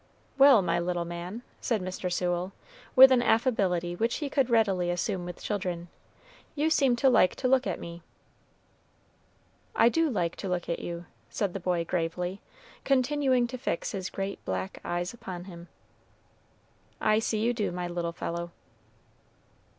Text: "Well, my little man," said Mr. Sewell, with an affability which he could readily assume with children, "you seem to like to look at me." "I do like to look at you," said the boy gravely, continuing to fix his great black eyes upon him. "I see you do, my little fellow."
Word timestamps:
"Well, 0.35 0.63
my 0.63 0.79
little 0.79 1.05
man," 1.05 1.43
said 1.59 1.79
Mr. 1.79 2.11
Sewell, 2.11 2.53
with 2.95 3.11
an 3.11 3.21
affability 3.21 3.95
which 3.95 4.15
he 4.15 4.31
could 4.31 4.49
readily 4.49 4.89
assume 4.89 5.25
with 5.25 5.43
children, 5.43 5.89
"you 6.55 6.71
seem 6.71 6.95
to 6.95 7.07
like 7.07 7.35
to 7.35 7.47
look 7.47 7.67
at 7.67 7.79
me." 7.79 8.01
"I 9.75 9.89
do 9.89 10.09
like 10.09 10.35
to 10.37 10.49
look 10.49 10.67
at 10.69 10.79
you," 10.79 11.05
said 11.29 11.53
the 11.53 11.59
boy 11.59 11.85
gravely, 11.85 12.41
continuing 12.83 13.45
to 13.45 13.59
fix 13.59 13.91
his 13.91 14.09
great 14.09 14.43
black 14.43 14.79
eyes 14.83 15.13
upon 15.13 15.43
him. 15.43 15.67
"I 16.99 17.19
see 17.19 17.37
you 17.39 17.53
do, 17.53 17.71
my 17.71 17.87
little 17.87 18.11
fellow." 18.11 18.49